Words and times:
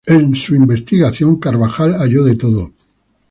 En 0.07 0.33
su 0.33 0.55
investigación, 0.55 1.37
Carvajal 1.37 1.93
halló 1.93 2.23
de 2.23 2.35
todo. 2.35 2.71